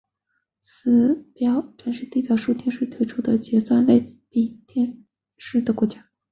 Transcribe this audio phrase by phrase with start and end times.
[0.61, 5.05] 此表显示地面数位电视的推出和结束类比电
[5.37, 6.03] 视的国家。